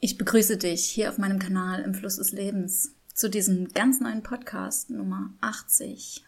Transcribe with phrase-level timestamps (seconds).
[0.00, 4.22] Ich begrüße dich hier auf meinem Kanal im Fluss des Lebens zu diesem ganz neuen
[4.22, 6.24] Podcast Nummer 80.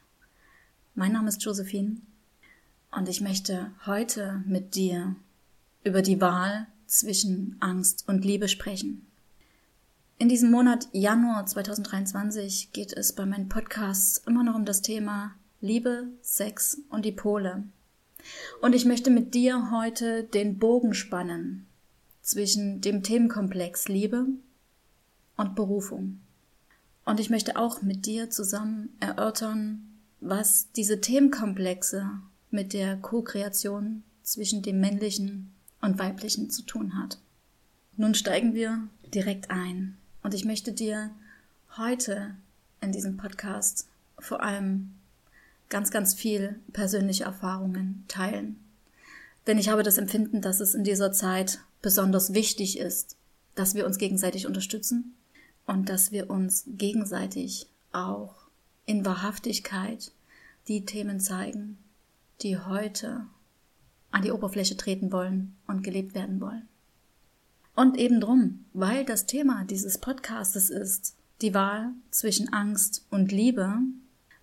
[0.97, 1.99] Mein Name ist Josephine
[2.91, 5.15] und ich möchte heute mit dir
[5.85, 9.07] über die Wahl zwischen Angst und Liebe sprechen.
[10.19, 15.37] In diesem Monat Januar 2023 geht es bei meinen Podcasts immer noch um das Thema
[15.61, 17.63] Liebe, Sex und die Pole.
[18.63, 21.69] Und ich möchte mit dir heute den Bogen spannen
[22.23, 24.27] zwischen dem Themenkomplex Liebe
[25.37, 26.21] und Berufung.
[27.05, 29.87] Und ich möchte auch mit dir zusammen erörtern,
[30.21, 32.11] was diese Themenkomplexe
[32.51, 37.19] mit der Co-Kreation zwischen dem männlichen und weiblichen zu tun hat.
[37.97, 41.11] Nun steigen wir direkt ein und ich möchte dir
[41.77, 42.35] heute
[42.81, 44.95] in diesem Podcast vor allem
[45.69, 48.57] ganz, ganz viel persönliche Erfahrungen teilen.
[49.47, 53.17] Denn ich habe das Empfinden, dass es in dieser Zeit besonders wichtig ist,
[53.55, 55.15] dass wir uns gegenseitig unterstützen
[55.67, 58.35] und dass wir uns gegenseitig auch
[58.87, 60.13] in Wahrhaftigkeit
[60.69, 61.79] die Themen zeigen,
[62.43, 63.27] die heute
[64.11, 66.69] an die Oberfläche treten wollen und gelebt werden wollen.
[67.77, 73.79] Und eben drum, weil das Thema dieses Podcastes ist die Wahl zwischen Angst und Liebe,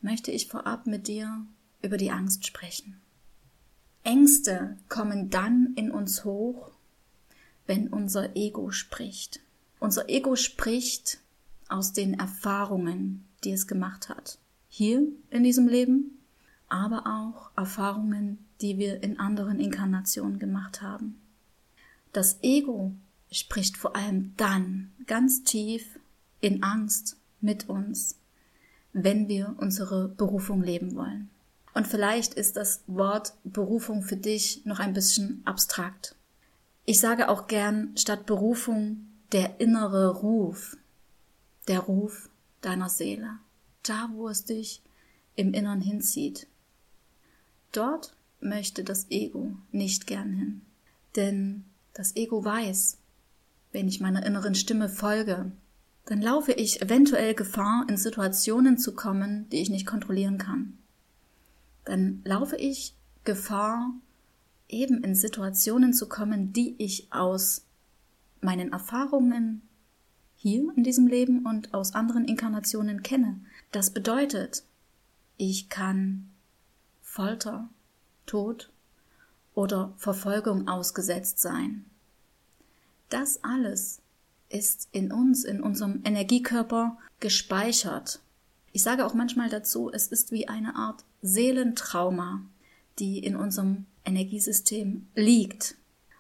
[0.01, 1.45] möchte ich vorab mit dir
[1.81, 2.99] über die Angst sprechen.
[4.03, 6.72] Ängste kommen dann in uns hoch,
[7.67, 9.41] wenn unser Ego spricht.
[9.79, 11.19] Unser Ego spricht
[11.69, 14.39] aus den Erfahrungen, die es gemacht hat.
[14.69, 16.17] Hier in diesem Leben,
[16.69, 21.21] aber auch Erfahrungen, die wir in anderen Inkarnationen gemacht haben.
[22.13, 22.93] Das Ego
[23.31, 25.99] spricht vor allem dann ganz tief
[26.41, 28.17] in Angst mit uns,
[28.93, 31.29] wenn wir unsere Berufung leben wollen.
[31.73, 36.16] Und vielleicht ist das Wort Berufung für dich noch ein bisschen abstrakt.
[36.90, 40.78] Ich sage auch gern statt Berufung der innere Ruf,
[41.68, 42.30] der Ruf
[42.62, 43.40] deiner Seele,
[43.84, 44.81] da wo es dich
[45.36, 46.48] im Innern hinzieht.
[47.74, 50.62] Dort möchte das Ego nicht gern hin,
[51.18, 53.00] denn das Ego weiß,
[53.74, 55.52] wenn ich meiner inneren Stimme folge,
[56.06, 60.78] dann laufe ich eventuell Gefahr, in Situationen zu kommen, die ich nicht kontrollieren kann.
[61.84, 62.94] Dann laufe ich
[63.25, 63.92] Gefahr,
[64.69, 67.66] eben in Situationen zu kommen, die ich aus
[68.41, 69.61] meinen Erfahrungen
[70.35, 73.39] hier in diesem Leben und aus anderen Inkarnationen kenne.
[73.72, 74.63] Das bedeutet,
[75.38, 76.29] ich kann
[77.01, 77.69] Folter,
[78.25, 78.69] Tod
[79.53, 81.85] oder Verfolgung ausgesetzt sein.
[83.09, 84.01] Das alles
[84.50, 88.22] ist in uns, in unserem Energiekörper gespeichert.
[88.72, 92.41] Ich sage auch manchmal dazu, es ist wie eine Art Seelentrauma,
[93.00, 95.75] die in unserem Energiesystem liegt.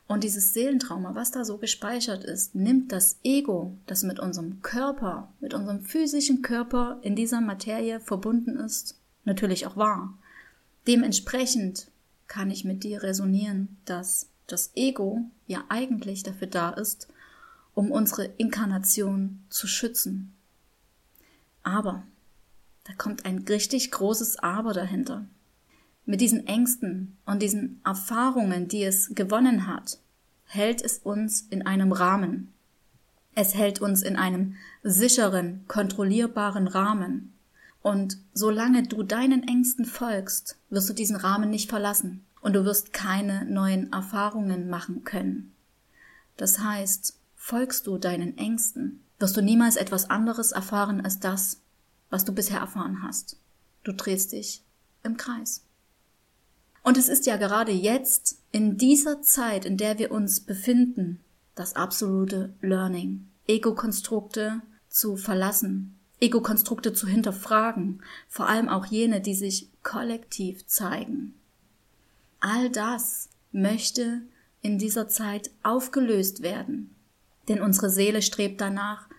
[0.07, 5.33] Und dieses Seelentrauma, was da so gespeichert ist, nimmt das Ego, das mit unserem Körper,
[5.41, 8.95] mit unserem physischen Körper in dieser Materie verbunden ist,
[9.25, 10.17] natürlich auch wahr.
[10.87, 11.91] Dementsprechend
[12.27, 17.09] kann ich mit dir resonieren, dass das Ego ja eigentlich dafür da ist,
[17.73, 20.33] um unsere Inkarnation zu schützen.
[21.63, 22.03] Aber,
[22.85, 25.27] da kommt ein richtig großes Aber dahinter
[26.07, 29.99] mit diesen Ängsten und diesen Erfahrungen, die es gewonnen hat,
[30.45, 32.53] hält es uns in einem Rahmen.
[33.35, 37.33] Es hält uns in einem sicheren, kontrollierbaren Rahmen.
[37.81, 42.93] Und solange du deinen Ängsten folgst, wirst du diesen Rahmen nicht verlassen und du wirst
[42.93, 45.53] keine neuen Erfahrungen machen können.
[46.37, 51.59] Das heißt, folgst du deinen Ängsten, wirst du niemals etwas anderes erfahren als das,
[52.09, 53.37] was du bisher erfahren hast.
[53.83, 54.63] Du drehst dich
[55.03, 55.66] im Kreis.
[56.87, 61.19] Und es ist ja gerade jetzt, in dieser Zeit, in der wir uns befinden,
[61.53, 63.27] das absolute Learning.
[63.45, 71.33] Ego-Konstrukte zu verlassen, Ego-Konstrukte zu hinterfragen, vor allem auch jene, die sich kollektiv zeigen.
[72.39, 74.21] All das möchte
[74.61, 76.95] in dieser Zeit aufgelöst werden,
[77.49, 79.09] denn unsere Seele strebt danach,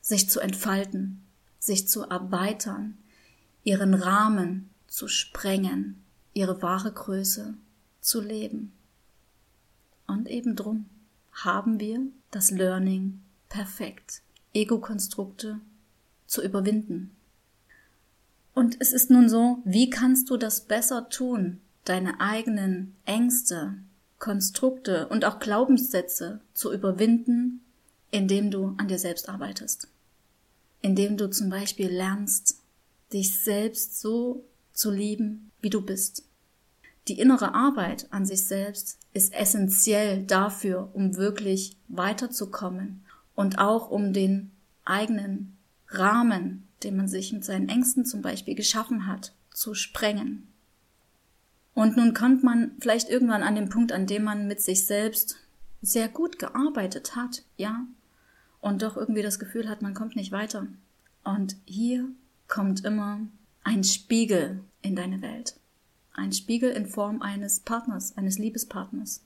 [0.00, 1.26] sich zu entfalten,
[1.58, 2.96] sich zu erweitern,
[3.64, 6.02] ihren Rahmen zu sprengen,
[6.38, 7.54] ihre wahre Größe
[8.00, 8.72] zu leben.
[10.06, 10.86] Und eben drum
[11.32, 12.00] haben wir
[12.30, 14.22] das Learning perfekt,
[14.54, 15.60] Ego-Konstrukte
[16.26, 17.10] zu überwinden.
[18.54, 23.74] Und es ist nun so, wie kannst du das besser tun, deine eigenen Ängste,
[24.18, 27.64] Konstrukte und auch Glaubenssätze zu überwinden,
[28.10, 29.88] indem du an dir selbst arbeitest.
[30.82, 32.60] Indem du zum Beispiel lernst,
[33.12, 36.27] dich selbst so zu lieben, wie du bist.
[37.08, 44.12] Die innere Arbeit an sich selbst ist essentiell dafür, um wirklich weiterzukommen, und auch um
[44.12, 44.50] den
[44.84, 45.56] eigenen
[45.86, 50.48] Rahmen, den man sich mit seinen Ängsten zum Beispiel geschaffen hat, zu sprengen.
[51.72, 55.36] Und nun kommt man vielleicht irgendwann an den Punkt, an dem man mit sich selbst
[55.80, 57.86] sehr gut gearbeitet hat, ja,
[58.60, 60.66] und doch irgendwie das Gefühl hat, man kommt nicht weiter.
[61.22, 62.08] Und hier
[62.48, 63.20] kommt immer
[63.62, 65.57] ein Spiegel in deine Welt.
[66.18, 69.22] Ein Spiegel in Form eines Partners, eines Liebespartners.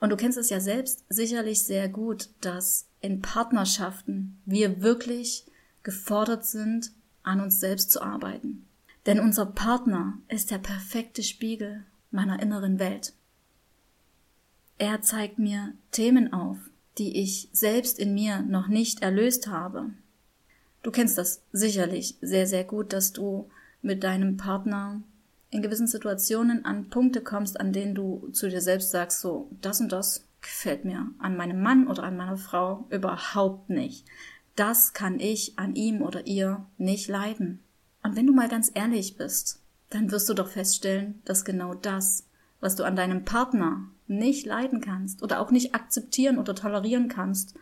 [0.00, 5.46] Und du kennst es ja selbst sicherlich sehr gut, dass in Partnerschaften wir wirklich
[5.82, 8.66] gefordert sind, an uns selbst zu arbeiten.
[9.06, 13.14] Denn unser Partner ist der perfekte Spiegel meiner inneren Welt.
[14.76, 16.58] Er zeigt mir Themen auf,
[16.98, 19.90] die ich selbst in mir noch nicht erlöst habe.
[20.82, 23.48] Du kennst das sicherlich sehr, sehr gut, dass du
[23.80, 25.02] mit deinem Partner
[25.50, 29.80] in gewissen Situationen an Punkte kommst, an denen du zu dir selbst sagst, so, das
[29.80, 34.06] und das gefällt mir an meinem Mann oder an meiner Frau überhaupt nicht.
[34.56, 37.60] Das kann ich an ihm oder ihr nicht leiden.
[38.02, 39.60] Und wenn du mal ganz ehrlich bist,
[39.90, 42.24] dann wirst du doch feststellen, dass genau das,
[42.60, 47.54] was du an deinem Partner nicht leiden kannst oder auch nicht akzeptieren oder tolerieren kannst,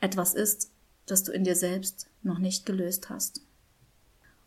[0.00, 0.70] etwas ist,
[1.06, 3.42] das du in dir selbst noch nicht gelöst hast.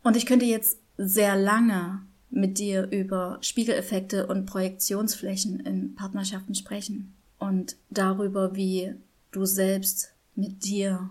[0.02, 7.14] Und ich könnte jetzt sehr lange mit dir über Spiegeleffekte und Projektionsflächen in Partnerschaften sprechen
[7.38, 8.94] und darüber, wie
[9.30, 11.10] du selbst mit dir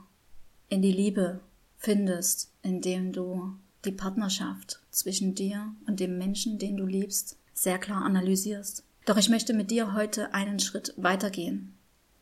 [0.69, 1.39] in die Liebe
[1.77, 8.03] findest, indem du die Partnerschaft zwischen dir und dem Menschen, den du liebst, sehr klar
[8.03, 8.83] analysierst.
[9.05, 11.73] Doch ich möchte mit dir heute einen Schritt weitergehen.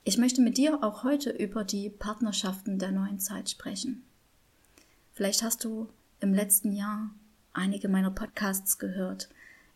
[0.04, 4.04] Ich möchte mit dir auch heute über die Partnerschaften der neuen Zeit sprechen.
[5.13, 5.88] Vielleicht hast du
[6.19, 7.12] im letzten Jahr
[7.54, 9.30] einige meiner Podcasts gehört,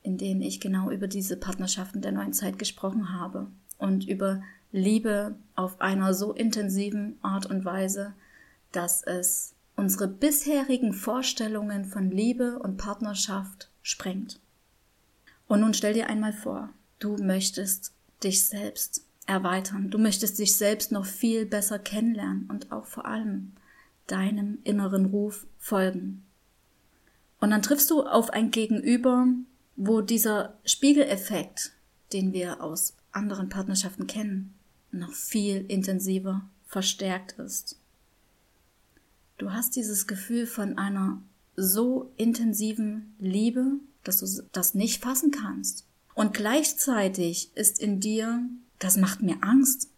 [0.03, 3.47] in denen ich genau über diese Partnerschaften der neuen Zeit gesprochen habe
[3.77, 4.41] und über
[4.71, 8.13] Liebe auf einer so intensiven Art und Weise,
[8.71, 14.39] dass es unsere bisherigen Vorstellungen von Liebe und Partnerschaft sprengt.
[15.47, 16.69] Und nun stell dir einmal vor,
[16.99, 22.85] du möchtest dich selbst erweitern, du möchtest dich selbst noch viel besser kennenlernen und auch
[22.85, 23.53] vor allem
[24.07, 26.26] deinem inneren Ruf folgen.
[27.39, 29.27] Und dann triffst du auf ein Gegenüber,
[29.75, 31.71] wo dieser Spiegeleffekt,
[32.13, 34.53] den wir aus anderen Partnerschaften kennen,
[34.91, 37.77] noch viel intensiver verstärkt ist.
[39.37, 41.21] Du hast dieses Gefühl von einer
[41.55, 43.73] so intensiven Liebe,
[44.03, 45.85] dass du das nicht fassen kannst.
[46.15, 48.41] Und gleichzeitig ist in dir,
[48.79, 49.89] das macht mir Angst.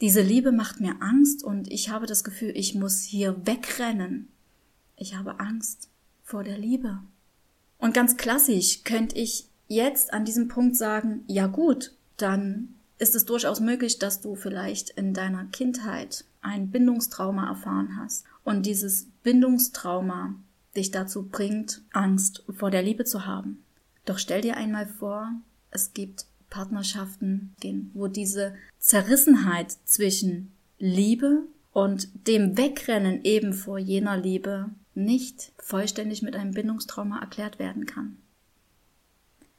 [0.00, 4.28] Diese Liebe macht mir Angst und ich habe das Gefühl, ich muss hier wegrennen.
[4.96, 5.88] Ich habe Angst
[6.24, 6.98] vor der Liebe.
[7.78, 13.24] Und ganz klassisch könnte ich jetzt an diesem Punkt sagen, ja gut, dann ist es
[13.24, 20.34] durchaus möglich, dass du vielleicht in deiner Kindheit ein Bindungstrauma erfahren hast und dieses Bindungstrauma
[20.76, 23.62] dich dazu bringt, Angst vor der Liebe zu haben.
[24.04, 25.30] Doch stell dir einmal vor,
[25.70, 27.54] es gibt Partnerschaften,
[27.94, 31.42] wo diese Zerrissenheit zwischen Liebe
[31.72, 38.18] und dem Wegrennen eben vor jener Liebe nicht vollständig mit einem Bindungstrauma erklärt werden kann.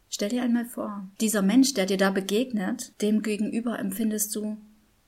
[0.10, 4.58] Stell dir einmal vor, dieser Mensch, der dir da begegnet, dem gegenüber empfindest du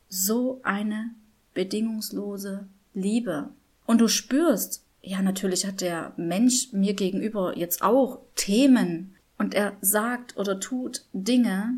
[0.10, 1.12] so eine
[1.54, 3.50] bedingungslose Liebe.
[3.86, 9.78] Und du spürst, ja, natürlich hat der Mensch mir gegenüber jetzt auch Themen und er
[9.82, 11.74] sagt oder tut Dinge,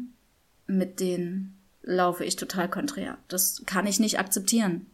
[0.65, 3.18] mit denen laufe ich total konträr.
[3.27, 4.86] Das kann ich nicht akzeptieren.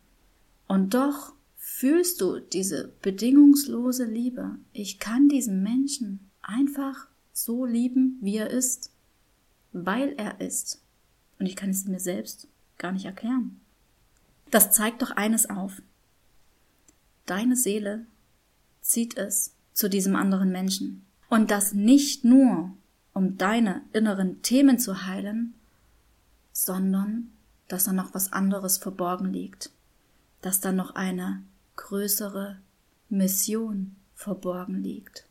[0.67, 1.34] Und doch
[1.77, 4.55] fühlst du diese bedingungslose Liebe.
[4.71, 8.93] Ich kann diesen Menschen einfach so lieben, wie er ist,
[9.73, 10.81] weil er ist.
[11.37, 13.59] Und ich kann es mir selbst gar nicht erklären.
[14.51, 15.81] Das zeigt doch eines auf.
[17.25, 18.05] Deine Seele
[18.79, 21.05] zieht es zu diesem anderen Menschen.
[21.29, 22.71] Und das nicht nur,
[23.11, 25.55] um deine inneren Themen zu heilen,
[26.53, 27.31] sondern
[27.67, 29.71] dass da noch was anderes verborgen liegt,
[30.41, 31.43] dass da noch eine
[31.75, 32.59] größere
[33.09, 35.27] Mission verborgen liegt.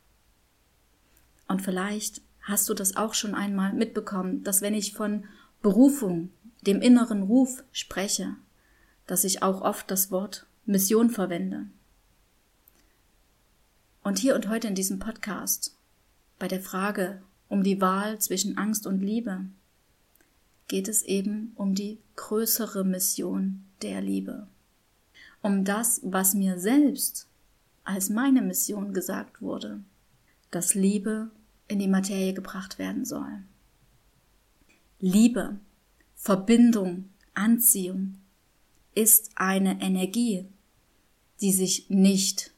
[1.47, 5.25] Und vielleicht hast du das auch schon einmal mitbekommen, dass wenn ich von
[5.61, 6.29] Berufung,
[6.61, 8.35] dem inneren Ruf spreche,
[9.07, 11.67] dass ich auch oft das Wort Mission verwende.
[14.03, 15.75] Und hier und heute in diesem Podcast,
[16.39, 19.45] bei der Frage um die Wahl zwischen Angst und Liebe,
[20.67, 24.47] geht es eben um die größere Mission der Liebe.
[25.45, 27.27] Um das, was mir selbst
[27.83, 29.83] als meine Mission gesagt wurde,
[30.49, 31.29] dass Liebe
[31.67, 33.43] in die Materie gebracht werden soll.
[34.99, 35.59] Liebe,
[36.15, 38.15] Verbindung, Anziehung
[38.95, 40.47] ist eine Energie,
[41.41, 42.51] die sich nicht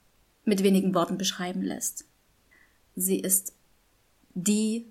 [0.46, 2.06] mit wenigen Worten beschreiben lässt.
[2.96, 3.54] Sie ist
[4.34, 4.86] die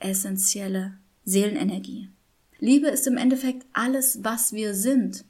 [0.00, 2.10] essentielle Seelenenergie.
[2.58, 5.24] Liebe ist im Endeffekt alles, was wir sind.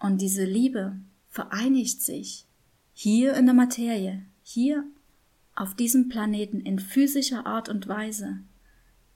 [0.00, 0.96] Und diese Liebe
[1.34, 2.46] vereinigt sich
[2.92, 4.84] hier in der Materie, hier
[5.56, 8.38] auf diesem Planeten in physischer Art und Weise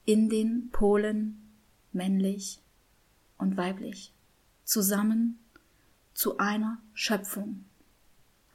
[0.03, 1.49] in den Polen
[1.93, 2.59] männlich
[3.37, 4.11] und weiblich
[4.65, 5.39] zusammen
[6.13, 7.63] zu einer Schöpfung.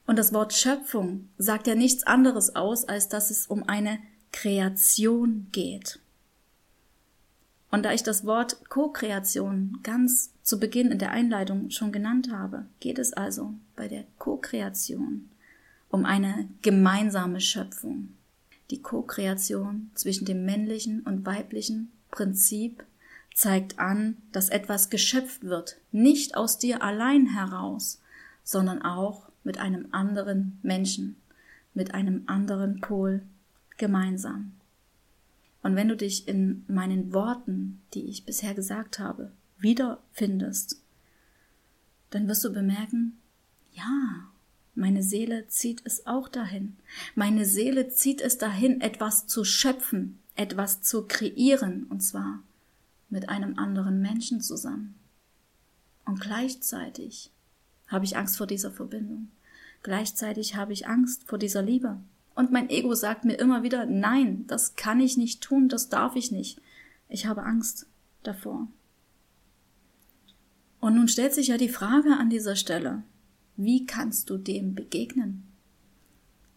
[0.06, 3.98] Und das Wort Schöpfung sagt ja nichts anderes aus, als dass es um eine
[4.30, 6.00] Kreation geht.
[7.70, 12.66] Und da ich das Wort Co-Kreation ganz zu Beginn in der Einleitung schon genannt habe,
[12.78, 15.30] geht es also bei der Co-Kreation
[15.88, 18.08] um eine gemeinsame Schöpfung.
[18.70, 22.84] Die Co-Kreation zwischen dem männlichen und weiblichen Prinzip
[23.32, 28.00] zeigt an, dass etwas geschöpft wird, nicht aus dir allein heraus,
[28.42, 31.16] sondern auch mit einem anderen Menschen,
[31.74, 33.22] mit einem anderen Pol
[33.76, 34.52] gemeinsam.
[35.62, 40.80] Und wenn du dich in meinen Worten, die ich bisher gesagt habe, wiederfindest,
[42.10, 43.18] dann wirst du bemerken,
[43.72, 44.28] ja,
[44.74, 46.76] meine Seele zieht es auch dahin.
[47.14, 52.42] Meine Seele zieht es dahin, etwas zu schöpfen, etwas zu kreieren, und zwar
[53.08, 54.94] mit einem anderen Menschen zusammen.
[56.04, 57.30] Und gleichzeitig
[57.86, 59.30] habe ich Angst vor dieser Verbindung.
[59.82, 61.98] Gleichzeitig habe ich Angst vor dieser Liebe.
[62.34, 66.16] Und mein Ego sagt mir immer wieder, nein, das kann ich nicht tun, das darf
[66.16, 66.60] ich nicht.
[67.08, 67.86] Ich habe Angst
[68.22, 68.66] davor.
[70.84, 73.04] Und nun stellt sich ja die Frage an dieser Stelle,
[73.56, 75.44] wie kannst du dem begegnen?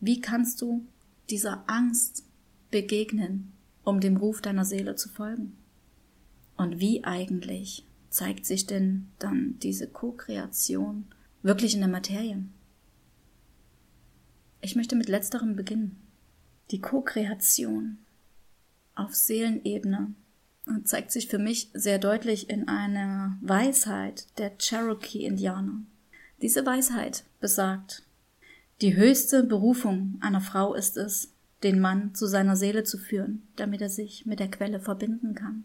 [0.02, 0.86] Wie kannst du
[1.30, 2.26] dieser Angst
[2.70, 3.54] begegnen,
[3.86, 5.56] um dem Ruf deiner Seele zu folgen?
[6.58, 11.06] Und wie eigentlich zeigt sich denn dann diese Co-Kreation
[11.42, 12.44] wirklich in der Materie?
[14.60, 15.96] Ich möchte mit letzterem beginnen.
[16.72, 18.00] Die Co-Kreation
[18.94, 20.16] auf Seelenebene
[20.84, 25.82] zeigt sich für mich sehr deutlich in einer Weisheit der Cherokee-Indianer.
[26.42, 28.04] Diese Weisheit besagt,
[28.82, 31.32] die höchste Berufung einer Frau ist es,
[31.64, 35.64] den Mann zu seiner Seele zu führen, damit er sich mit der Quelle verbinden kann.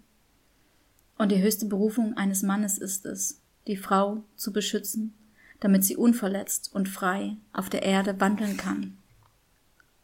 [1.18, 5.14] Und die höchste Berufung eines Mannes ist es, die Frau zu beschützen
[5.62, 8.98] damit sie unverletzt und frei auf der Erde wandeln kann.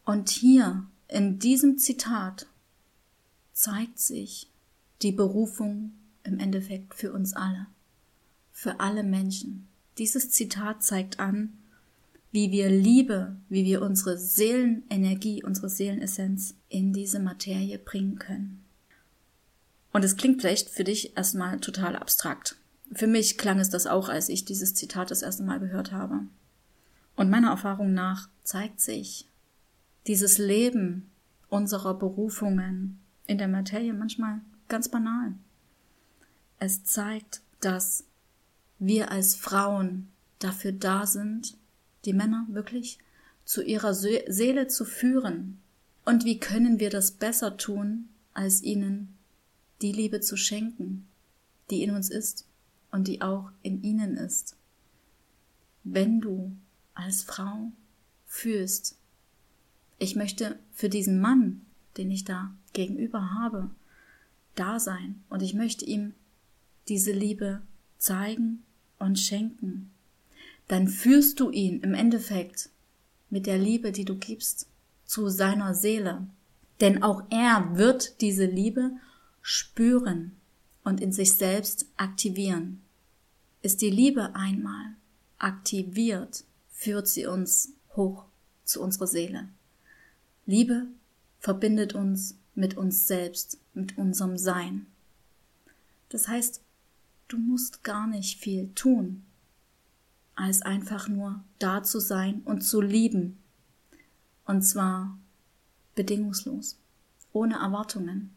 [0.04, 2.46] Und hier in diesem Zitat
[3.52, 4.48] zeigt sich
[5.02, 5.92] die Berufung
[6.24, 7.66] im Endeffekt für uns alle,
[8.52, 9.68] für alle Menschen.
[9.98, 11.54] Dieses Zitat zeigt an,
[12.30, 18.64] wie wir Liebe, wie wir unsere Seelenenergie, unsere Seelenessenz in diese Materie bringen können.
[19.92, 22.56] Und es klingt vielleicht für dich erstmal total abstrakt.
[22.92, 26.20] Für mich klang es das auch, als ich dieses Zitat das erste Mal gehört habe.
[27.16, 29.28] Und meiner Erfahrung nach zeigt sich
[30.06, 31.10] dieses Leben
[31.48, 35.34] unserer Berufungen in der Materie manchmal ganz banal.
[36.58, 38.04] Es zeigt, dass
[38.78, 40.08] wir als Frauen
[40.38, 41.56] dafür da sind,
[42.04, 42.98] die Männer wirklich
[43.44, 45.60] zu ihrer Seele zu führen.
[46.04, 49.16] Und wie können wir das besser tun, als ihnen
[49.82, 51.08] die Liebe zu schenken,
[51.70, 52.48] die in uns ist?
[52.90, 54.56] und die auch in ihnen ist.
[55.84, 56.56] Wenn du
[56.94, 57.72] als Frau
[58.26, 58.98] fühlst,
[59.98, 61.62] ich möchte für diesen Mann,
[61.96, 63.70] den ich da gegenüber habe,
[64.58, 66.14] da sein und ich möchte ihm
[66.88, 67.62] diese Liebe
[67.98, 68.64] zeigen
[68.98, 69.90] und schenken,
[70.68, 72.70] dann führst du ihn im Endeffekt
[73.30, 74.68] mit der Liebe, die du gibst,
[75.04, 76.26] zu seiner Seele.
[76.80, 78.92] Denn auch er wird diese Liebe
[79.42, 80.36] spüren
[80.84, 82.82] und in sich selbst aktivieren.
[83.62, 84.94] Ist die Liebe einmal
[85.38, 88.24] aktiviert, führt sie uns hoch
[88.64, 89.48] zu unserer Seele.
[90.46, 90.86] Liebe
[91.40, 94.87] verbindet uns mit uns selbst, mit unserem Sein.
[96.08, 96.62] Das heißt,
[97.28, 99.25] du musst gar nicht viel tun,
[100.35, 103.38] als einfach nur da zu sein und zu lieben.
[104.44, 105.18] Und zwar
[105.94, 106.78] bedingungslos,
[107.32, 108.35] ohne Erwartungen.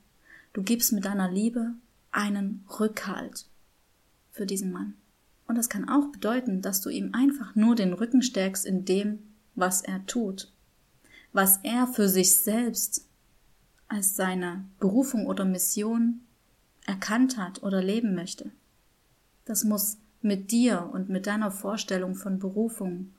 [0.53, 1.73] Du gibst mit deiner Liebe
[2.11, 3.45] einen Rückhalt
[4.31, 4.95] für diesen Mann.
[5.47, 9.19] Und das kann auch bedeuten, dass du ihm einfach nur den Rücken stärkst in dem,
[9.55, 10.51] was er tut,
[11.33, 13.05] was er für sich selbst
[13.91, 16.21] als seine Berufung oder Mission
[16.85, 18.51] erkannt hat oder leben möchte.
[19.45, 23.11] Das muss mit dir und mit deiner Vorstellung von Berufung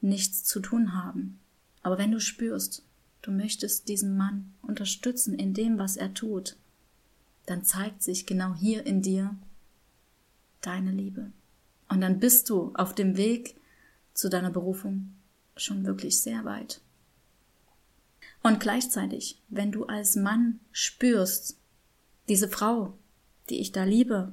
[0.00, 1.38] nichts zu tun haben.
[1.82, 2.84] Aber wenn du spürst,
[3.22, 6.56] du möchtest diesen Mann unterstützen in dem, was er tut,
[7.46, 9.36] dann zeigt sich genau hier in dir
[10.60, 11.30] deine Liebe,
[11.88, 13.56] Und dann bist du auf dem Weg
[14.14, 15.14] zu deiner Berufung
[15.56, 16.80] schon wirklich sehr weit.
[18.42, 21.56] Und gleichzeitig, wenn du als Mann spürst,
[22.28, 22.94] diese Frau,
[23.50, 24.32] die ich da liebe,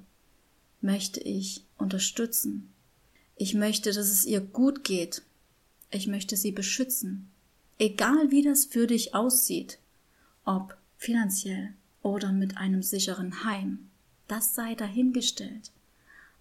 [0.81, 2.69] möchte ich unterstützen.
[3.35, 5.23] Ich möchte, dass es ihr gut geht.
[5.91, 7.29] Ich möchte sie beschützen.
[7.79, 9.79] Egal wie das für dich aussieht,
[10.45, 13.89] ob finanziell oder mit einem sicheren Heim,
[14.27, 15.71] das sei dahingestellt.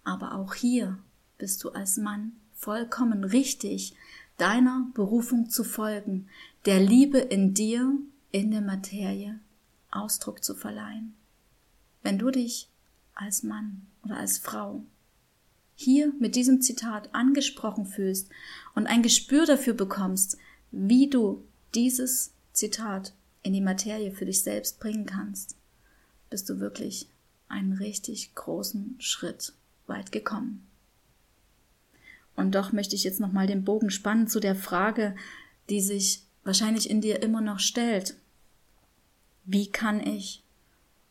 [0.03, 0.97] Aber auch hier
[1.37, 3.95] bist du als Mann vollkommen richtig,
[4.37, 6.27] deiner Berufung zu folgen,
[6.65, 7.97] der Liebe in dir,
[8.31, 9.39] in der Materie
[9.91, 11.15] Ausdruck zu verleihen.
[12.03, 12.69] Wenn du dich
[13.13, 14.83] als Mann oder als Frau
[15.75, 18.29] hier mit diesem Zitat angesprochen fühlst
[18.75, 20.37] und ein Gespür dafür bekommst,
[20.71, 23.13] wie du dieses Zitat
[23.43, 25.55] in die Materie für dich selbst bringen kannst,
[26.29, 27.09] bist du wirklich
[27.47, 29.53] einen richtig großen Schritt
[29.87, 30.65] weit gekommen.
[32.35, 35.15] Und doch möchte ich jetzt nochmal den Bogen spannen zu der Frage,
[35.69, 38.15] die sich wahrscheinlich in dir immer noch stellt.
[39.45, 40.43] Wie kann ich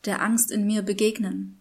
[0.04, 1.59] der Angst in mir begegnen?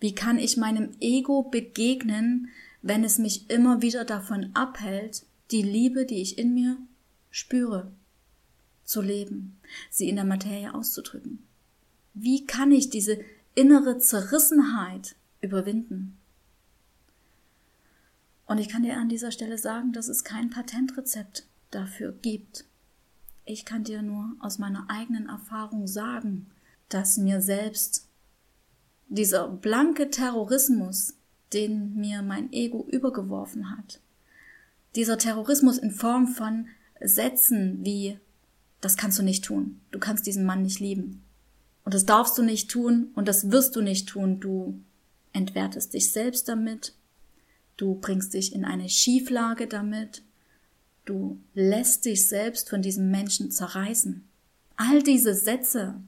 [0.00, 2.48] Wie kann ich meinem Ego begegnen,
[2.82, 6.76] wenn es mich immer wieder davon abhält, die Liebe, die ich in mir
[7.30, 7.90] spüre,
[8.84, 9.58] zu leben,
[9.90, 11.42] sie in der Materie auszudrücken?
[12.14, 13.18] Wie kann ich diese
[13.54, 16.17] innere Zerrissenheit überwinden?
[18.48, 22.64] Und ich kann dir an dieser Stelle sagen, dass es kein Patentrezept dafür gibt.
[23.44, 26.46] Ich kann dir nur aus meiner eigenen Erfahrung sagen,
[26.88, 28.08] dass mir selbst
[29.08, 31.14] dieser blanke Terrorismus,
[31.52, 34.00] den mir mein Ego übergeworfen hat,
[34.96, 36.68] dieser Terrorismus in Form von
[37.00, 38.18] Sätzen wie
[38.80, 41.24] das kannst du nicht tun, du kannst diesen Mann nicht lieben.
[41.84, 44.80] Und das darfst du nicht tun und das wirst du nicht tun, du
[45.32, 46.94] entwertest dich selbst damit,
[47.78, 50.22] du bringst dich in eine Schieflage damit,
[51.06, 54.28] du lässt dich selbst von diesem Menschen zerreißen.
[54.76, 56.02] All diese Sätze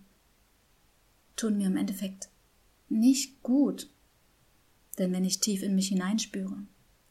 [1.36, 2.28] tun mir im Endeffekt
[2.90, 3.88] nicht gut.
[4.98, 6.58] Denn wenn ich tief in mich hineinspüre,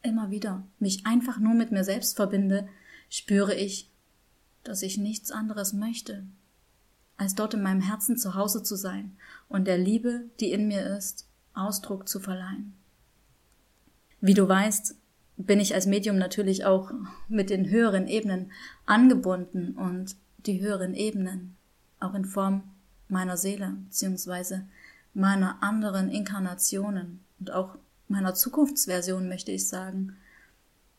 [0.02, 2.68] immer wieder mich einfach nur mit mir selbst verbinde,
[3.08, 3.90] spüre ich,
[4.62, 6.24] dass ich nichts anderes möchte,
[7.16, 9.16] als dort in meinem Herzen zu Hause zu sein
[9.48, 12.74] und der Liebe, die in mir ist, Ausdruck zu verleihen.
[14.20, 14.94] Wie du weißt,
[15.36, 16.92] bin ich als Medium natürlich auch
[17.28, 18.52] mit den höheren Ebenen
[18.84, 21.56] angebunden und die höheren Ebenen
[21.98, 22.62] auch in Form
[23.08, 24.60] meiner Seele bzw.
[25.14, 27.78] meiner anderen Inkarnationen und auch
[28.08, 30.16] meiner Zukunftsversion möchte ich sagen,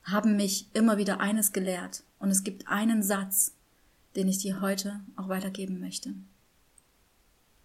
[0.03, 3.53] haben mich immer wieder eines gelehrt und es gibt einen Satz,
[4.15, 6.13] den ich dir heute auch weitergeben möchte.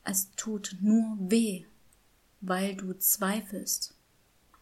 [0.05, 1.64] Es tut nur weh,
[2.40, 3.96] weil du zweifelst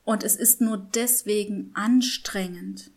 [0.04, 2.90] und es ist nur deswegen anstrengend,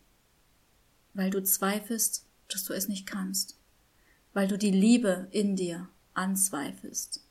[1.13, 3.57] weil du zweifelst, dass du es nicht kannst,
[4.33, 7.23] weil du die Liebe in dir anzweifelst.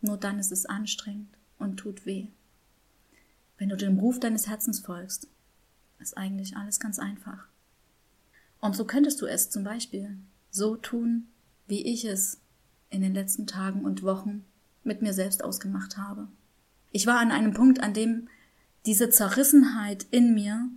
[0.00, 2.28] Nur dann ist es anstrengend und tut weh.
[3.58, 5.28] Wenn du dem Ruf deines Herzens folgst,
[5.98, 7.46] ist eigentlich alles ganz einfach.
[8.60, 10.16] Und so könntest du es zum Beispiel
[10.50, 11.28] so tun,
[11.66, 12.40] wie ich es
[12.88, 14.44] in den letzten Tagen und Wochen
[14.82, 16.28] mit mir selbst ausgemacht habe.
[16.90, 18.28] Ich war an einem Punkt, an dem
[18.86, 20.68] diese Zerrissenheit in mir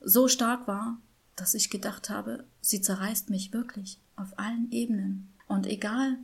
[0.00, 1.00] so stark war,
[1.36, 5.32] dass ich gedacht habe, sie zerreißt mich wirklich auf allen Ebenen.
[5.48, 6.18] Und egal,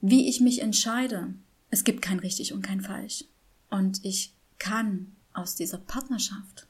[0.00, 1.34] wie ich mich entscheide,
[1.70, 3.24] es gibt kein richtig und kein falsch.
[3.70, 6.66] Und ich kann aus dieser Partnerschaft,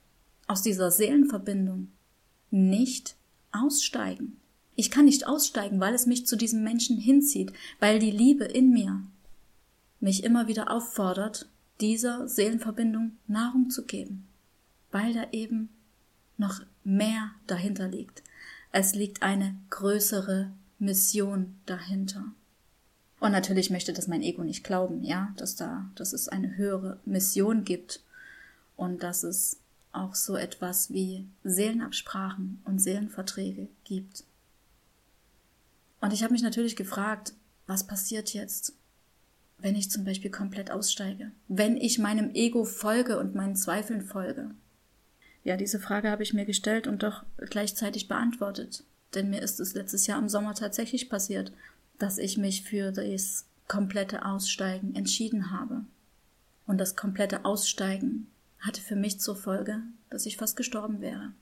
[0.47, 1.89] aus dieser Seelenverbindung
[2.51, 3.17] nicht
[3.53, 4.41] aussteigen.
[4.77, 8.71] Ich kann nicht aussteigen, weil es mich zu diesem Menschen hinzieht, weil die Liebe in
[8.71, 9.03] mir
[10.01, 11.49] mich immer wieder auffordert,
[11.81, 14.27] dieser Seelenverbindung Nahrung zu geben,
[14.91, 15.69] weil da eben
[16.37, 18.23] noch mehr dahinter liegt.
[18.73, 22.25] Es liegt eine größere Mission dahinter.
[23.21, 27.01] Und natürlich möchte das mein Ego nicht glauben, ja, dass da, dass es eine höhere
[27.05, 28.03] Mission gibt
[28.77, 29.61] und dass es
[29.93, 34.25] auch so etwas wie Seelenabsprachen und Seelenverträge gibt.
[36.01, 37.33] Und ich habe mich natürlich gefragt,
[37.67, 38.75] was passiert jetzt,
[39.59, 44.51] wenn ich zum Beispiel komplett aussteige, wenn ich meinem Ego folge und meinen Zweifeln folge?
[45.45, 48.85] Ja, diese Frage habe ich mir gestellt und doch gleichzeitig beantwortet.
[49.15, 51.53] Denn mir ist es letztes Jahr im Sommer tatsächlich passiert,
[51.99, 55.85] dass ich mich für das komplette Aussteigen entschieden habe.
[56.67, 58.27] Und das komplette Aussteigen
[58.59, 61.33] hatte für mich zur Folge, dass ich fast gestorben wäre.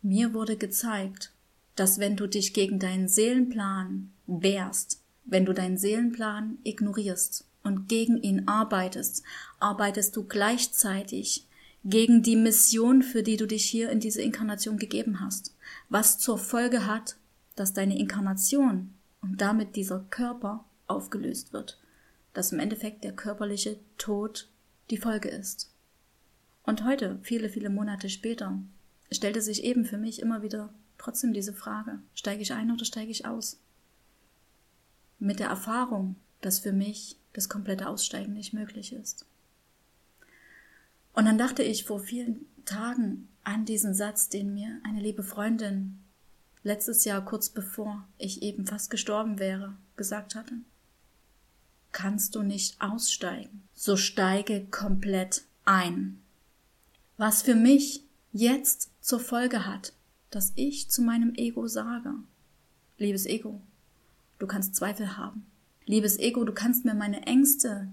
[0.00, 1.32] Mir wurde gezeigt,
[1.74, 8.22] dass wenn du dich gegen deinen Seelenplan wehrst, wenn du deinen Seelenplan ignorierst und gegen
[8.22, 9.22] ihn arbeitest,
[9.58, 11.46] arbeitest du gleichzeitig
[11.84, 15.54] gegen die Mission, für die du dich hier in diese Inkarnation gegeben hast,
[15.88, 17.16] was zur Folge hat,
[17.56, 21.78] dass deine Inkarnation und damit dieser Körper aufgelöst wird,
[22.32, 24.48] dass im Endeffekt der körperliche Tod
[24.90, 25.70] die Folge ist.
[26.64, 28.58] Und heute, viele, viele Monate später,
[29.10, 33.10] stellte sich eben für mich immer wieder trotzdem diese Frage, steige ich ein oder steige
[33.10, 33.60] ich aus?
[35.18, 39.26] Mit der Erfahrung, dass für mich das komplette Aussteigen nicht möglich ist.
[41.12, 46.00] Und dann dachte ich vor vielen Tagen an diesen Satz, den mir eine liebe Freundin
[46.62, 50.54] letztes Jahr kurz bevor ich eben fast gestorben wäre, gesagt hatte.
[51.92, 56.20] Kannst du nicht aussteigen, so steige komplett ein.
[57.16, 59.92] Was für mich jetzt zur Folge hat,
[60.30, 62.14] dass ich zu meinem Ego sage,
[62.98, 63.60] liebes Ego,
[64.44, 65.46] du kannst Zweifel haben.
[65.86, 67.88] Liebes Ego, du kannst mir meine Ängste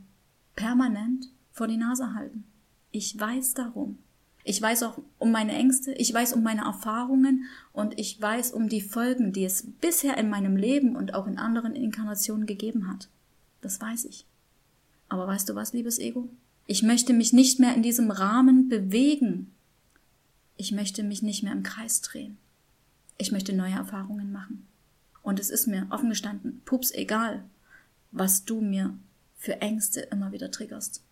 [0.57, 2.43] permanent vor die Nase halten.
[2.91, 3.97] Ich weiß darum.
[4.43, 8.67] Ich weiß auch um meine Ängste, ich weiß um meine Erfahrungen und ich weiß um
[8.67, 13.07] die Folgen, die es bisher in meinem Leben und auch in anderen Inkarnationen gegeben hat.
[13.61, 14.25] Das weiß ich.
[15.07, 16.27] Aber weißt du was, liebes Ego?
[16.67, 19.51] Ich möchte mich nicht mehr in diesem Rahmen bewegen.
[20.57, 22.37] Ich möchte mich nicht mehr im Kreis drehen.
[23.17, 24.67] Ich möchte neue Erfahrungen machen.
[25.23, 27.43] Und es ist mir offen gestanden, pups egal,
[28.11, 28.97] was du mir
[29.37, 31.03] für Ängste immer wieder triggerst.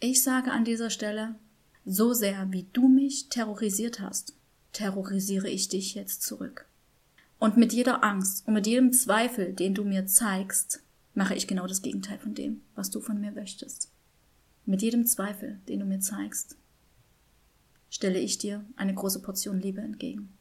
[0.00, 1.36] Ich sage an dieser Stelle,
[1.84, 4.34] so sehr wie du mich terrorisiert hast,
[4.72, 6.66] terrorisiere ich dich jetzt zurück.
[7.38, 10.82] Und mit jeder Angst und mit jedem Zweifel, den du mir zeigst,
[11.14, 13.90] mache ich genau das Gegenteil von dem, was du von mir möchtest.
[14.64, 16.56] Mit jedem Zweifel, den du mir zeigst,
[17.90, 20.32] stelle ich dir eine große Portion Liebe entgegen.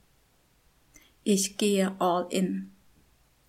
[1.24, 2.72] Ich gehe all in,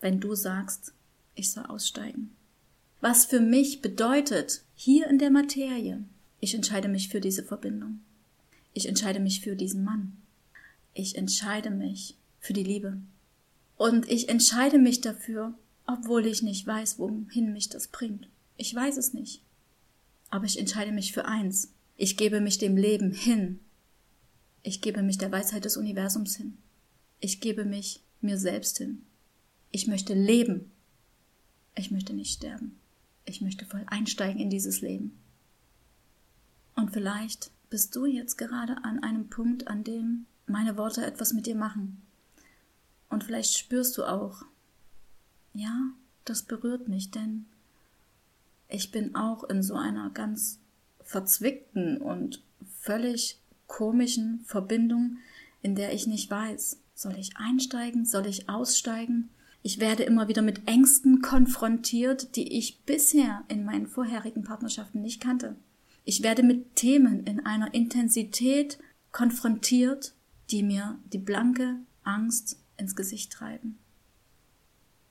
[0.03, 0.93] wenn du sagst,
[1.35, 2.37] ich soll aussteigen
[3.03, 6.05] was für mich bedeutet, hier in der Materie,
[6.39, 8.01] ich entscheide mich für diese Verbindung.
[8.75, 10.17] Ich entscheide mich für diesen Mann.
[10.95, 12.99] Ich entscheide mich für die Liebe.
[13.77, 15.53] Und ich entscheide mich dafür,
[15.85, 18.29] obwohl ich nicht weiß, wohin mich das bringt.
[18.57, 19.43] Ich weiß es nicht.
[20.31, 21.73] Aber ich entscheide mich für eins.
[21.97, 23.59] Ich gebe mich dem Leben hin.
[24.63, 26.57] Ich gebe mich der Weisheit des Universums hin.
[27.19, 29.03] Ich gebe mich mir selbst hin.
[29.73, 30.71] Ich möchte leben.
[31.75, 32.79] Ich möchte nicht sterben
[33.25, 35.19] ich möchte voll einsteigen in dieses Leben.
[36.75, 41.47] Und vielleicht bist du jetzt gerade an einem Punkt, an dem meine Worte etwas mit
[41.47, 42.03] dir machen.
[43.09, 44.43] Und vielleicht spürst du auch,
[45.55, 45.91] ja,
[46.25, 47.47] das berührt mich, denn
[48.69, 50.59] ich bin auch in so einer ganz
[51.03, 52.43] verzwickten und
[52.81, 55.19] völlig komischen Verbindung,
[55.61, 59.31] in der ich nicht weiß, soll ich einsteigen, soll ich aussteigen,
[59.63, 65.21] ich werde immer wieder mit Ängsten konfrontiert, die ich bisher in meinen vorherigen Partnerschaften nicht
[65.21, 65.57] kannte.
[66.05, 68.79] Ich werde mit Themen in einer Intensität
[69.13, 70.15] konfrontiert,
[70.51, 73.79] die mir die blanke Angst ins Gesicht treiben.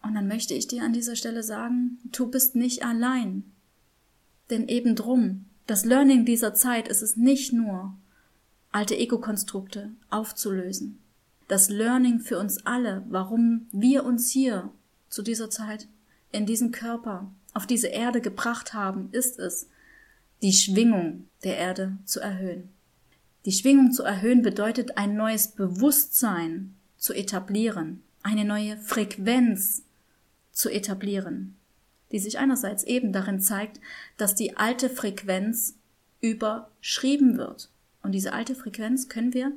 [0.03, 3.43] Und dann möchte ich dir an dieser Stelle sagen, du bist nicht allein.
[4.49, 7.95] Denn eben drum, das Learning dieser Zeit ist es nicht nur,
[8.71, 10.99] alte Ego-Konstrukte aufzulösen,
[11.51, 14.71] das Learning für uns alle, warum wir uns hier
[15.09, 15.89] zu dieser Zeit
[16.31, 19.67] in diesen Körper auf diese Erde gebracht haben, ist es,
[20.41, 22.69] die Schwingung der Erde zu erhöhen.
[23.43, 29.83] Die Schwingung zu erhöhen bedeutet ein neues Bewusstsein zu etablieren, eine neue Frequenz
[30.53, 31.57] zu etablieren,
[32.13, 33.81] die sich einerseits eben darin zeigt,
[34.15, 35.75] dass die alte Frequenz
[36.21, 37.69] überschrieben wird.
[38.03, 39.51] Und diese alte Frequenz können wir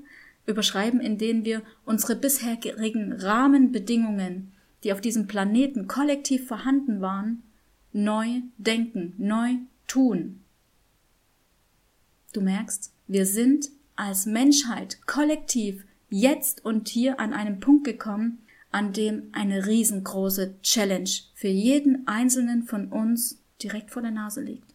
[0.47, 4.53] überschreiben, in denen wir unsere bisherigen Rahmenbedingungen,
[4.83, 7.43] die auf diesem Planeten kollektiv vorhanden waren,
[7.93, 9.55] neu denken, neu
[9.87, 10.41] tun.
[12.33, 18.39] Du merkst, wir sind als Menschheit kollektiv jetzt und hier an einem Punkt gekommen,
[18.71, 24.75] an dem eine riesengroße Challenge für jeden einzelnen von uns direkt vor der Nase liegt.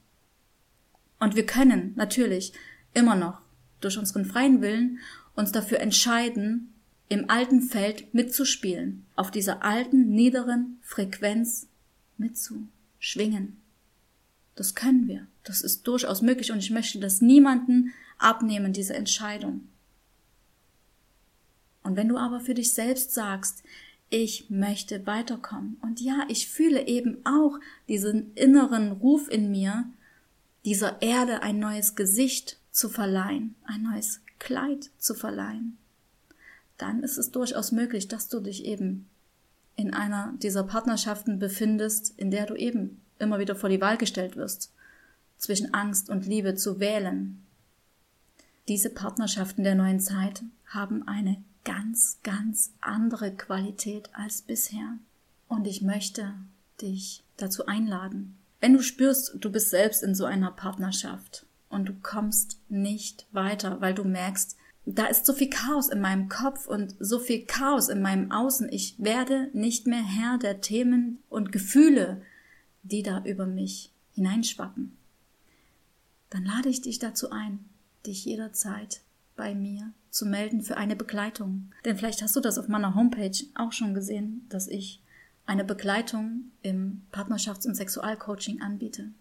[1.19, 2.53] Und wir können natürlich
[2.93, 3.41] immer noch
[3.82, 5.00] durch unseren freien Willen
[5.36, 6.74] uns dafür entscheiden,
[7.08, 11.68] im alten Feld mitzuspielen, auf dieser alten, niederen Frequenz
[12.18, 13.58] mitzuschwingen.
[14.56, 15.26] Das können wir.
[15.44, 19.68] Das ist durchaus möglich und ich möchte das niemanden abnehmen, diese Entscheidung.
[21.82, 23.63] Und wenn du aber für dich selbst sagst,
[24.12, 29.86] ich möchte weiterkommen und ja, ich fühle eben auch diesen inneren Ruf in mir,
[30.65, 35.77] dieser Erde ein neues Gesicht zu verleihen, ein neues Kleid zu verleihen,
[36.77, 39.10] dann ist es durchaus möglich, dass du dich eben
[39.75, 44.36] in einer dieser Partnerschaften befindest, in der du eben immer wieder vor die Wahl gestellt
[44.36, 44.73] wirst,
[45.38, 47.45] zwischen Angst und Liebe zu wählen.
[48.67, 54.97] diese Partnerschaften der neuen Zeit haben eine ganz, ganz andere Qualität als bisher.
[55.47, 56.36] Und ich möchte
[56.79, 58.38] dich dazu einladen.
[58.60, 63.79] Wenn du spürst, du bist selbst in so einer Partnerschaft und du kommst nicht weiter,
[63.82, 67.89] weil du merkst, da ist so viel Chaos in meinem Kopf und so viel Chaos
[67.89, 68.69] in meinem Außen.
[68.71, 72.21] Ich werde nicht mehr Herr der Themen und Gefühle,
[72.84, 74.97] die da über mich hineinschwappen.
[76.29, 77.65] Dann lade ich dich dazu ein,
[78.05, 79.01] dich jederzeit
[79.36, 81.71] bei mir zu melden für eine Begleitung.
[81.86, 85.01] Denn vielleicht hast du das auf meiner Homepage auch schon gesehen, dass ich
[85.45, 89.12] eine Begleitung im Partnerschafts- und Sexualcoaching anbiete.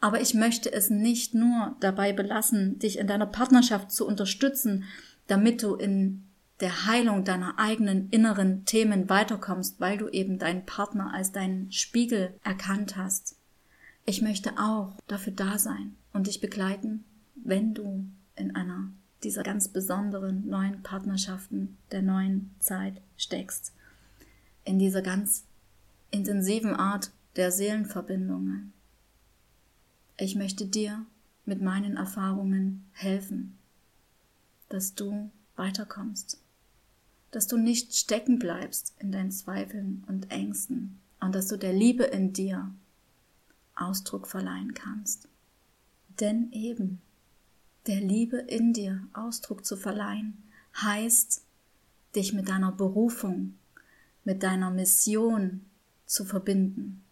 [0.00, 4.84] Aber ich möchte es nicht nur dabei belassen, dich in deiner Partnerschaft zu unterstützen,
[5.26, 6.24] damit du in
[6.60, 12.34] der Heilung deiner eigenen inneren Themen weiterkommst, weil du eben deinen Partner als deinen Spiegel
[12.44, 13.36] erkannt hast.
[14.04, 18.04] Ich möchte auch dafür da sein und dich begleiten, wenn du
[18.36, 18.90] in einer
[19.22, 23.72] dieser ganz besonderen neuen Partnerschaften der neuen Zeit steckst.
[24.64, 25.44] In dieser ganz
[26.10, 28.72] intensiven Art der Seelenverbindungen.
[30.22, 31.06] Ich möchte dir
[31.46, 33.56] mit meinen Erfahrungen helfen,
[34.68, 36.38] dass du weiterkommst,
[37.30, 42.04] dass du nicht stecken bleibst in deinen Zweifeln und Ängsten und dass du der Liebe
[42.04, 42.70] in dir
[43.74, 45.26] Ausdruck verleihen kannst.
[46.20, 47.00] Denn eben
[47.86, 50.36] der Liebe in dir Ausdruck zu verleihen,
[50.76, 51.46] heißt,
[52.14, 53.54] dich mit deiner Berufung,
[54.24, 55.64] mit deiner Mission
[56.04, 57.02] zu verbinden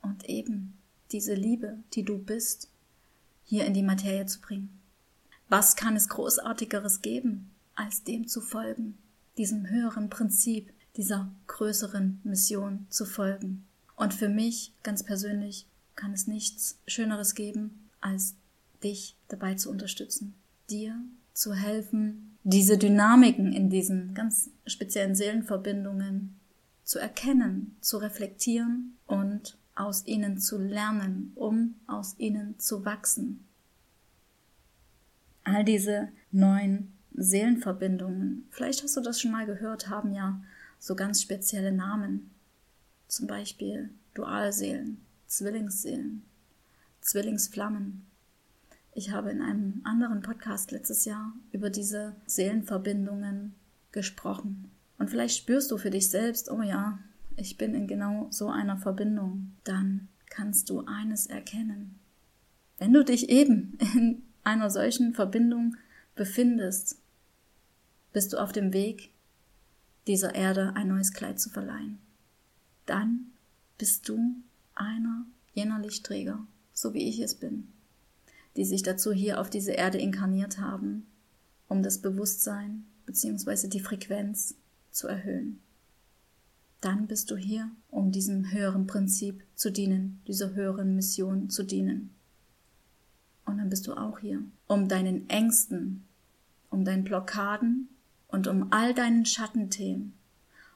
[0.00, 0.79] und eben
[1.12, 2.68] diese Liebe, die du bist,
[3.44, 4.80] hier in die Materie zu bringen.
[5.48, 8.96] Was kann es Großartigeres geben, als dem zu folgen,
[9.36, 13.66] diesem höheren Prinzip, dieser größeren Mission zu folgen?
[13.96, 18.34] Und für mich ganz persönlich kann es nichts Schöneres geben, als
[18.82, 20.34] dich dabei zu unterstützen,
[20.70, 20.96] dir
[21.34, 26.38] zu helfen, diese Dynamiken in diesen ganz speziellen Seelenverbindungen
[26.84, 33.44] zu erkennen, zu reflektieren und aus ihnen zu lernen, um aus ihnen zu wachsen.
[35.44, 40.42] All diese neuen Seelenverbindungen, vielleicht hast du das schon mal gehört, haben ja
[40.78, 42.30] so ganz spezielle Namen.
[43.08, 46.22] Zum Beispiel Dualseelen, Zwillingsseelen,
[47.00, 48.06] Zwillingsflammen,
[48.92, 53.54] ich habe in einem anderen Podcast letztes Jahr über diese Seelenverbindungen
[53.92, 54.70] gesprochen.
[54.98, 56.98] Und vielleicht spürst du für dich selbst, oh ja,
[57.40, 59.52] ich bin in genau so einer Verbindung.
[59.64, 61.98] Dann kannst du eines erkennen.
[62.78, 65.76] Wenn du dich eben in einer solchen Verbindung
[66.14, 66.98] befindest,
[68.12, 69.10] bist du auf dem Weg,
[70.06, 71.98] dieser Erde ein neues Kleid zu verleihen.
[72.86, 73.32] Dann
[73.78, 74.36] bist du
[74.74, 77.68] einer jener Lichtträger, so wie ich es bin
[78.56, 81.06] die sich dazu hier auf diese Erde inkarniert haben,
[81.68, 83.68] um das Bewusstsein bzw.
[83.68, 84.54] die Frequenz
[84.90, 85.60] zu erhöhen.
[86.80, 92.10] Dann bist du hier, um diesem höheren Prinzip zu dienen, dieser höheren Mission zu dienen.
[93.44, 96.04] Und dann bist du auch hier, um deinen Ängsten,
[96.70, 97.88] um deinen Blockaden
[98.28, 100.14] und um all deinen Schattenthemen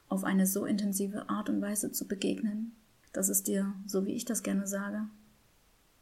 [0.07, 2.75] auf eine so intensive Art und Weise zu begegnen,
[3.13, 5.07] dass es dir, so wie ich das gerne sage,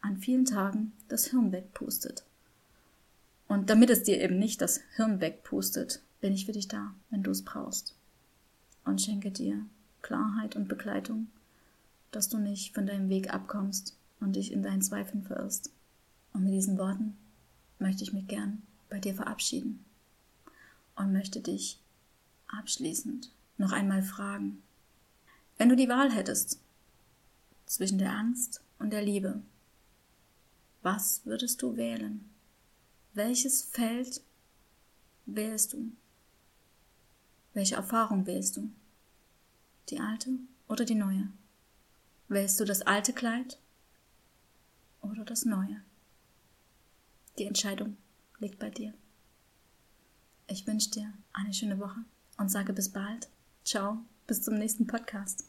[0.01, 2.25] an vielen Tagen das Hirn wegpustet.
[3.47, 7.23] Und damit es dir eben nicht das Hirn wegpustet, bin ich für dich da, wenn
[7.23, 7.95] du es brauchst.
[8.83, 9.65] Und schenke dir
[10.03, 11.27] Klarheit und Begleitung,
[12.11, 15.71] dass du nicht von deinem Weg abkommst und dich in deinen Zweifeln verirrst.
[16.33, 17.17] Und mit diesen Worten
[17.79, 19.83] möchte ich mich gern bei dir verabschieden
[20.95, 21.79] und möchte dich
[22.47, 24.61] abschließend noch einmal fragen,
[25.57, 26.59] wenn du die Wahl hättest
[27.65, 29.41] zwischen der Angst und der Liebe,
[30.81, 32.29] was würdest du wählen?
[33.13, 34.21] Welches Feld
[35.25, 35.91] wählst du?
[37.53, 38.69] Welche Erfahrung wählst du?
[39.89, 40.29] Die alte
[40.67, 41.27] oder die neue?
[42.27, 43.59] Wählst du das alte Kleid
[45.01, 45.81] oder das neue?
[47.37, 47.97] Die Entscheidung
[48.39, 48.93] liegt bei dir.
[50.47, 52.03] Ich wünsche dir eine schöne Woche
[52.37, 53.29] und sage bis bald.
[53.63, 55.45] Ciao, bis zum nächsten Podcast.